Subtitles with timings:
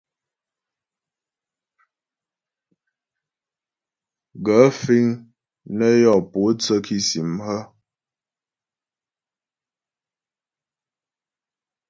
[4.45, 5.05] Gaə̂ fíŋ
[5.77, 7.59] nə́ yɔ pótsə́ kìsìm hə̀?